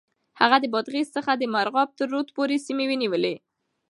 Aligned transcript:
هغه 0.39 0.57
د 0.61 0.65
بادغيس 0.73 1.07
څخه 1.17 1.31
د 1.37 1.43
مرغاب 1.53 1.89
تر 1.97 2.05
رود 2.13 2.27
پورې 2.35 2.63
سيمې 2.65 2.85
ونيولې. 2.87 3.35